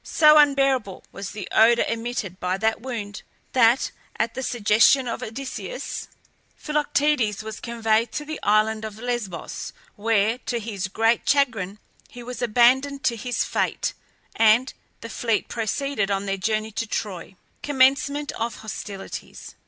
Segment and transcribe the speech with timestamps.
[0.03, 3.21] So unbearable was the odour emitted by the wound,
[3.53, 6.07] that, at the suggestion of Odysseus,
[6.55, 11.77] Philoctetes was conveyed to the island of Lesbos, where, to his great chagrin,
[12.09, 13.93] he was abandoned to his fate,
[14.35, 17.35] and the fleet proceeded on their journey to Troy.
[17.61, 19.53] COMMENCEMENT OF HOSTILITIES.